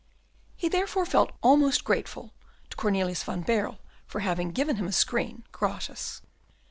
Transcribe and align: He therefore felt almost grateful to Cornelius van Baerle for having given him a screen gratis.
He 0.55 0.67
therefore 0.67 1.05
felt 1.05 1.31
almost 1.43 1.83
grateful 1.83 2.33
to 2.71 2.75
Cornelius 2.75 3.21
van 3.21 3.41
Baerle 3.43 3.77
for 4.07 4.21
having 4.21 4.49
given 4.51 4.77
him 4.77 4.87
a 4.87 4.91
screen 4.91 5.43
gratis. 5.51 6.23